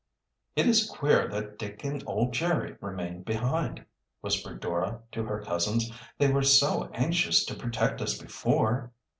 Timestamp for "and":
1.83-2.03